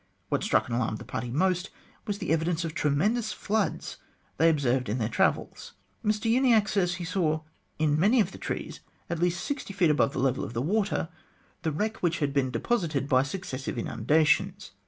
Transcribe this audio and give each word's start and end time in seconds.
What 0.29 0.41
struck 0.43 0.65
and 0.65 0.75
alarmed 0.75 0.97
the 0.97 1.05
party 1.05 1.29
most 1.29 1.69
was 2.07 2.17
the 2.17 2.31
evidence 2.33 2.65
of 2.65 2.73
tremendous 2.73 3.31
floods 3.33 3.97
they 4.37 4.49
observed 4.49 4.89
in 4.89 4.97
their 4.97 5.07
travels. 5.09 5.73
Mr 6.03 6.27
Uniacke 6.27 6.67
says 6.69 6.95
he 6.95 7.03
saw 7.05 7.41
in 7.77 7.99
many 7.99 8.19
of 8.19 8.31
the 8.31 8.39
trees, 8.39 8.79
at 9.11 9.19
least 9.19 9.45
sixty 9.45 9.73
feet 9.73 9.91
above 9.91 10.13
the 10.13 10.19
level 10.19 10.43
of 10.43 10.53
the 10.53 10.59
water, 10.63 11.09
the 11.61 11.71
wreck 11.71 11.97
which 12.01 12.17
had 12.17 12.33
been 12.33 12.49
deposited 12.49 13.07
by 13.07 13.21
successive 13.21 13.77
inundations. 13.77 14.71